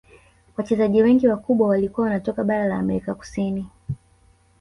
[0.57, 3.69] Wachezaji wengi wakubwa walikuwa wanatoka bara la amerika kusini